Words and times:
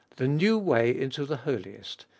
The 0.15 0.27
New 0.27 0.57
Way 0.57 0.89
into 0.99 1.27
the 1.27 1.37
Holiest 1.37 1.99
(x. 1.99 2.05